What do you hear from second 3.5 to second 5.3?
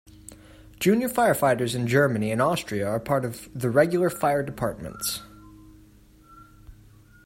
the regular fire departments.